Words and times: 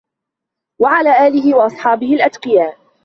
وَعَلَى 0.81 1.27
آلِهِ 1.27 1.55
وَأَصْحَابِهِ 1.57 2.13
الْأَتْقِيَاءِ 2.13 2.77